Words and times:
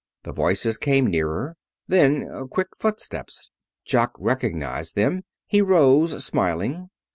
The 0.23 0.33
voices 0.33 0.79
came 0.79 1.05
nearer. 1.05 1.57
Then 1.87 2.47
quick 2.49 2.69
footsteps. 2.75 3.51
Jock 3.85 4.13
recognized 4.17 4.95
them. 4.95 5.25
He 5.45 5.61
rose, 5.61 6.25
smiling. 6.25 6.89